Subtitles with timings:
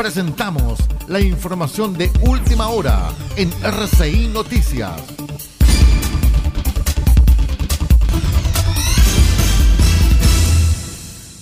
[0.00, 4.98] presentamos la información de última hora en RCI Noticias.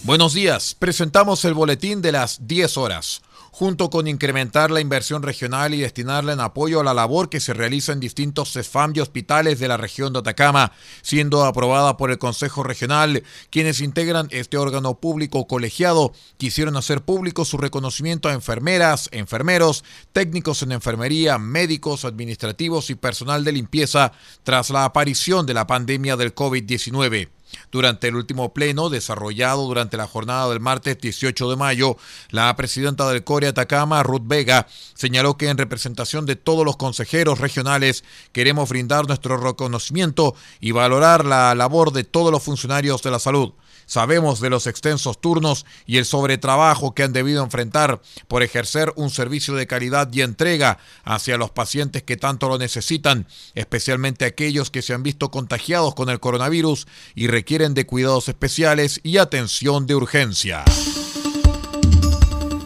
[0.03, 3.23] Buenos días, presentamos el boletín de las 10 horas
[3.59, 7.55] junto con incrementar la inversión regional y destinarla en apoyo a la labor que se
[7.55, 10.71] realiza en distintos CEFAM y hospitales de la región de Atacama,
[11.03, 13.25] siendo aprobada por el Consejo Regional.
[13.51, 20.63] Quienes integran este órgano público colegiado quisieron hacer público su reconocimiento a enfermeras, enfermeros, técnicos
[20.63, 24.13] en enfermería, médicos, administrativos y personal de limpieza
[24.45, 27.38] tras la aparición de la pandemia del COVID-19.
[27.71, 31.97] Durante el último pleno desarrollado durante la jornada del martes 18 de mayo,
[32.31, 37.41] la presidenta del CORE Atacama, Ruth Vega, señaló que en representación de todos los consejeros
[37.41, 43.19] regionales queremos brindar nuestro reconocimiento y valorar la labor de todos los funcionarios de la
[43.19, 43.53] salud.
[43.89, 49.09] Sabemos de los extensos turnos y el sobretrabajo que han debido enfrentar por ejercer un
[49.09, 54.83] servicio de calidad y entrega hacia los pacientes que tanto lo necesitan, especialmente aquellos que
[54.83, 59.95] se han visto contagiados con el coronavirus y requieren de cuidados especiales y atención de
[59.95, 60.65] urgencia.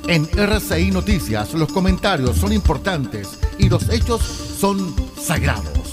[0.09, 4.23] En RCI Noticias los comentarios son importantes y los hechos
[4.59, 5.92] son sagrados.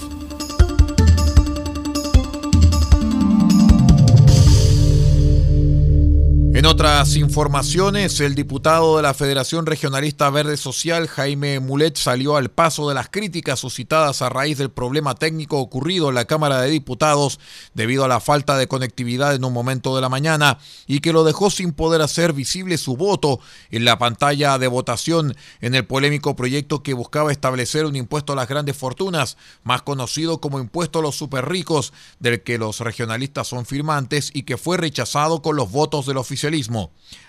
[6.59, 12.51] En otras informaciones, el diputado de la Federación Regionalista Verde Social, Jaime Mulet, salió al
[12.51, 16.69] paso de las críticas suscitadas a raíz del problema técnico ocurrido en la Cámara de
[16.69, 17.39] Diputados
[17.75, 21.23] debido a la falta de conectividad en un momento de la mañana y que lo
[21.23, 23.39] dejó sin poder hacer visible su voto
[23.71, 25.37] en la pantalla de votación.
[25.61, 30.41] En el polémico proyecto que buscaba establecer un impuesto a las grandes fortunas, más conocido
[30.41, 35.41] como impuesto a los superricos, del que los regionalistas son firmantes y que fue rechazado
[35.41, 36.48] con los votos del oficial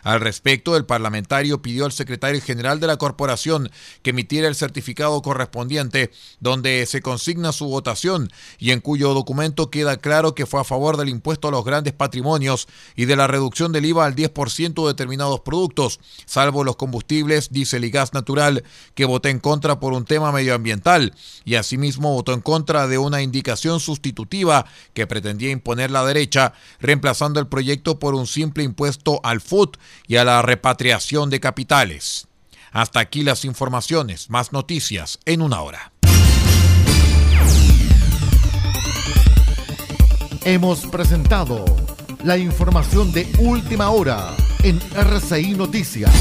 [0.02, 3.70] al respecto, el parlamentario pidió al secretario general de la corporación
[4.02, 9.98] que emitiera el certificado correspondiente donde se consigna su votación y en cuyo documento queda
[9.98, 13.72] claro que fue a favor del impuesto a los grandes patrimonios y de la reducción
[13.72, 19.04] del IVA al 10% de determinados productos, salvo los combustibles, diésel y gas natural, que
[19.04, 23.80] voté en contra por un tema medioambiental y asimismo votó en contra de una indicación
[23.80, 29.76] sustitutiva que pretendía imponer la derecha, reemplazando el proyecto por un simple impuesto al FUT
[30.06, 32.28] y a la repatriación de capitales.
[32.70, 35.92] Hasta aquí las informaciones, más noticias en una hora.
[40.44, 41.64] Hemos presentado
[42.22, 46.12] la información de última hora en RCI Noticias.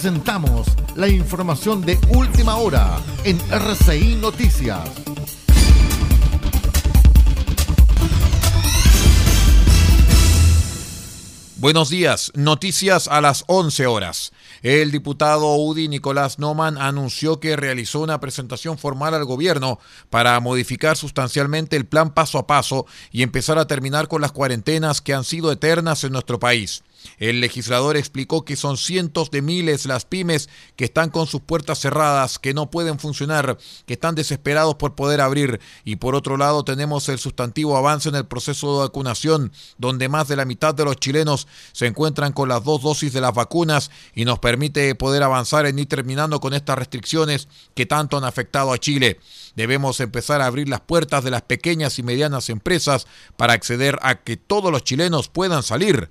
[0.00, 4.88] Presentamos la información de última hora en RCI Noticias.
[11.58, 14.32] Buenos días, noticias a las 11 horas.
[14.62, 20.96] El diputado UDI Nicolás Noman anunció que realizó una presentación formal al gobierno para modificar
[20.96, 25.24] sustancialmente el plan paso a paso y empezar a terminar con las cuarentenas que han
[25.24, 26.82] sido eternas en nuestro país.
[27.18, 31.78] El legislador explicó que son cientos de miles las pymes que están con sus puertas
[31.78, 35.60] cerradas, que no pueden funcionar, que están desesperados por poder abrir.
[35.84, 40.28] Y por otro lado tenemos el sustantivo avance en el proceso de vacunación, donde más
[40.28, 43.90] de la mitad de los chilenos se encuentran con las dos dosis de las vacunas
[44.14, 48.72] y nos permite poder avanzar en ir terminando con estas restricciones que tanto han afectado
[48.72, 49.20] a Chile.
[49.56, 53.06] Debemos empezar a abrir las puertas de las pequeñas y medianas empresas
[53.36, 56.10] para acceder a que todos los chilenos puedan salir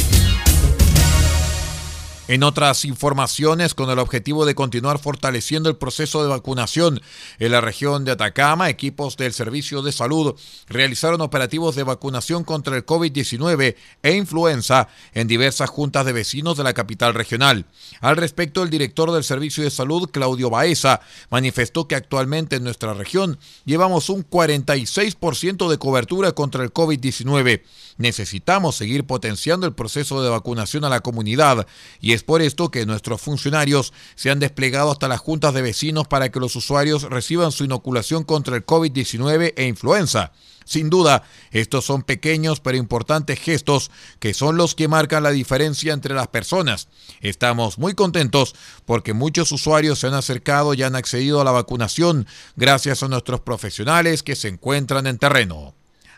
[2.31, 7.01] En otras informaciones, con el objetivo de continuar fortaleciendo el proceso de vacunación
[7.39, 10.39] en la región de Atacama, equipos del Servicio de Salud
[10.69, 16.63] realizaron operativos de vacunación contra el COVID-19 e influenza en diversas juntas de vecinos de
[16.63, 17.65] la capital regional.
[17.99, 21.01] Al respecto, el director del Servicio de Salud, Claudio Baeza,
[21.31, 27.61] manifestó que actualmente en nuestra región llevamos un 46% de cobertura contra el COVID-19
[28.01, 31.67] necesitamos seguir potenciando el proceso de vacunación a la comunidad
[32.01, 36.07] y es por esto que nuestros funcionarios se han desplegado hasta las juntas de vecinos
[36.07, 40.31] para que los usuarios reciban su inoculación contra el COVID-19 e influenza.
[40.65, 45.93] Sin duda, estos son pequeños pero importantes gestos que son los que marcan la diferencia
[45.93, 46.87] entre las personas.
[47.19, 52.27] Estamos muy contentos porque muchos usuarios se han acercado y han accedido a la vacunación
[52.55, 55.75] gracias a nuestros profesionales que se encuentran en terreno.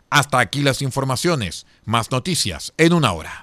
[0.10, 1.66] Hasta aquí las informaciones.
[1.86, 3.43] Más noticias en una hora.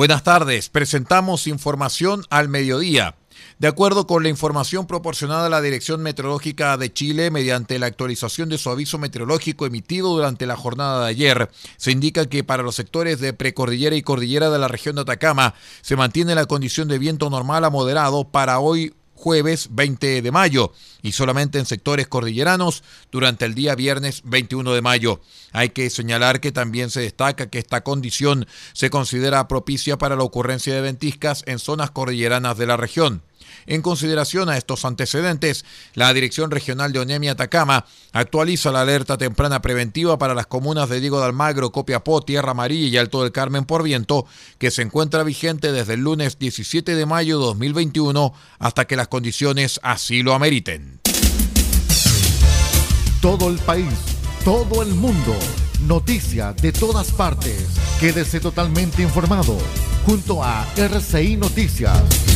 [0.00, 3.16] Buenas tardes, presentamos información al mediodía.
[3.58, 8.48] De acuerdo con la información proporcionada a la Dirección Meteorológica de Chile mediante la actualización
[8.48, 12.76] de su aviso meteorológico emitido durante la jornada de ayer, se indica que para los
[12.76, 15.52] sectores de precordillera y cordillera de la región de Atacama
[15.82, 20.72] se mantiene la condición de viento normal a moderado para hoy jueves 20 de mayo
[21.02, 22.82] y solamente en sectores cordilleranos
[23.12, 25.20] durante el día viernes 21 de mayo.
[25.52, 30.24] Hay que señalar que también se destaca que esta condición se considera propicia para la
[30.24, 33.22] ocurrencia de ventiscas en zonas cordilleranas de la región.
[33.66, 35.64] En consideración a estos antecedentes,
[35.94, 41.00] la Dirección Regional de Onemia Atacama actualiza la alerta temprana preventiva para las comunas de
[41.00, 44.26] Diego de Almagro, Copiapó, Tierra Amarilla y Alto del Carmen por viento,
[44.58, 49.08] que se encuentra vigente desde el lunes 17 de mayo de 2021 hasta que las
[49.08, 51.00] condiciones así lo ameriten.
[53.20, 53.92] Todo el país,
[54.44, 55.36] todo el mundo,
[55.86, 57.66] noticia de todas partes.
[57.98, 59.58] Quédese totalmente informado
[60.06, 62.29] junto a RCI Noticias.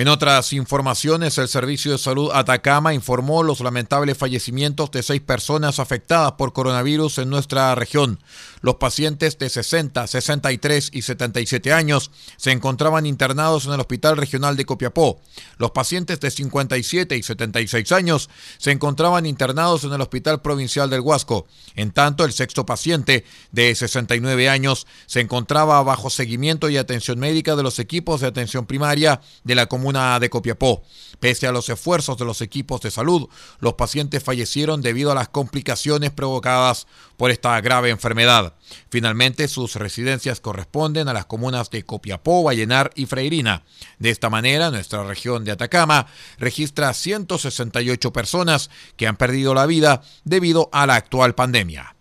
[0.00, 5.78] En otras informaciones, el Servicio de Salud Atacama informó los lamentables fallecimientos de seis personas
[5.78, 8.18] afectadas por coronavirus en nuestra región.
[8.62, 14.56] Los pacientes de 60, 63 y 77 años se encontraban internados en el Hospital Regional
[14.56, 15.20] de Copiapó.
[15.58, 21.00] Los pacientes de 57 y 76 años se encontraban internados en el Hospital Provincial del
[21.00, 21.46] Huasco.
[21.74, 27.54] En tanto, el sexto paciente de 69 años se encontraba bajo seguimiento y atención médica
[27.54, 30.82] de los equipos de atención primaria de la de Copiapó.
[31.18, 33.28] Pese a los esfuerzos de los equipos de salud,
[33.58, 38.54] los pacientes fallecieron debido a las complicaciones provocadas por esta grave enfermedad.
[38.88, 43.64] Finalmente, sus residencias corresponden a las comunas de Copiapó, Vallenar y Freirina.
[43.98, 46.06] De esta manera, nuestra región de Atacama
[46.38, 51.96] registra 168 personas que han perdido la vida debido a la actual pandemia.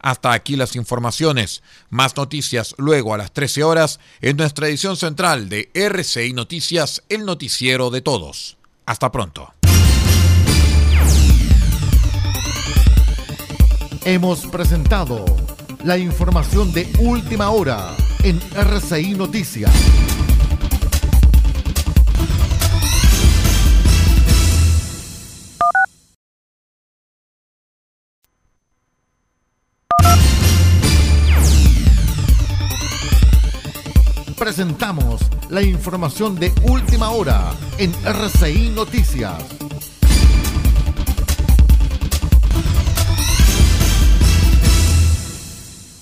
[0.00, 1.62] Hasta aquí las informaciones.
[1.90, 7.24] Más noticias luego a las 13 horas en nuestra edición central de RCI Noticias, el
[7.24, 8.56] noticiero de todos.
[8.86, 9.52] Hasta pronto.
[14.04, 15.24] Hemos presentado
[15.84, 19.70] la información de última hora en RCI Noticias.
[34.60, 39.42] Presentamos la información de última hora en RCI Noticias.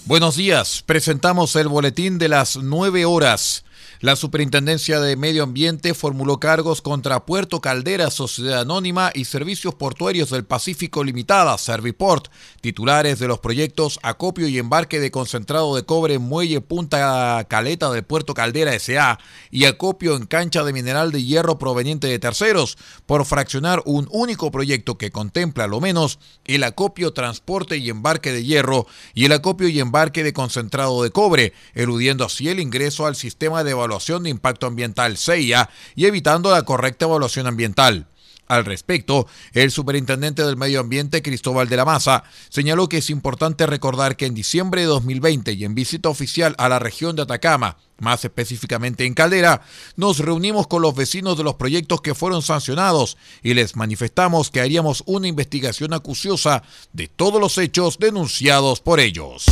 [0.07, 3.65] Buenos días, presentamos el boletín de las nueve horas.
[4.01, 10.31] La Superintendencia de Medio Ambiente formuló cargos contra Puerto Caldera, Sociedad Anónima y Servicios Portuarios
[10.31, 12.29] del Pacífico Limitada, Serviport,
[12.61, 18.05] titulares de los proyectos Acopio y Embarque de Concentrado de Cobre Muelle Punta Caleta de
[18.05, 19.19] Puerto Caldera S.A.
[19.51, 24.53] y Acopio en Cancha de Mineral de Hierro proveniente de terceros, por fraccionar un único
[24.53, 29.67] proyecto que contempla lo menos el acopio, transporte y embarque de hierro y el acopio
[29.67, 34.23] y embarque de concentrado de cobre, eludiendo así el ingreso al sistema de evaluación Evaluación
[34.23, 38.07] de Impacto Ambiental CIA y evitando la correcta evaluación ambiental.
[38.47, 43.67] Al respecto, el superintendente del Medio Ambiente, Cristóbal de la Maza, señaló que es importante
[43.67, 47.77] recordar que en diciembre de 2020 y en visita oficial a la región de Atacama,
[47.99, 49.63] más específicamente en Caldera,
[49.97, 54.61] nos reunimos con los vecinos de los proyectos que fueron sancionados y les manifestamos que
[54.61, 56.63] haríamos una investigación acuciosa
[56.95, 59.45] de todos los hechos denunciados por ellos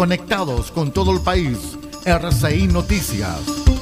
[0.00, 1.76] conectados con todo el país.
[2.06, 3.79] RCI Noticias.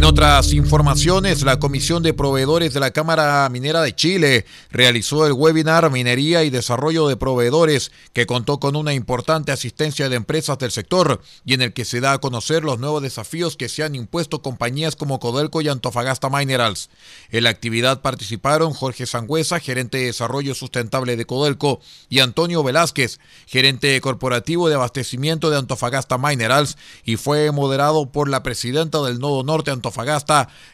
[0.00, 5.34] En otras informaciones, la Comisión de Proveedores de la Cámara Minera de Chile realizó el
[5.34, 10.70] webinar Minería y Desarrollo de Proveedores, que contó con una importante asistencia de empresas del
[10.70, 13.94] sector y en el que se da a conocer los nuevos desafíos que se han
[13.94, 16.88] impuesto compañías como Codelco y Antofagasta Minerals.
[17.28, 23.20] En la actividad participaron Jorge Sangüesa, gerente de Desarrollo Sustentable de Codelco, y Antonio Velázquez,
[23.46, 29.42] gerente corporativo de abastecimiento de Antofagasta Minerals, y fue moderado por la presidenta del Nodo
[29.42, 29.89] Norte Antofagasta,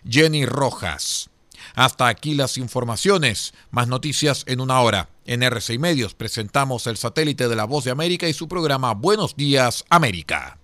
[0.08, 1.30] Jenny Rojas.
[1.75, 3.54] Hasta aquí las informaciones.
[3.70, 5.08] Más noticias en una hora.
[5.25, 9.37] En RCI Medios presentamos el satélite de la Voz de América y su programa Buenos
[9.37, 10.58] Días América.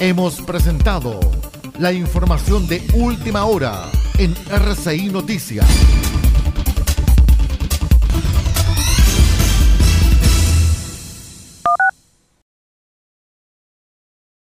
[0.00, 1.18] Hemos presentado
[1.78, 5.66] la información de última hora en RCI Noticias.